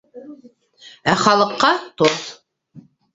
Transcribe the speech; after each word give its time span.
Ә 1.13 1.13
халыҡҡа— 1.23 1.69
тоҙ. 2.03 2.17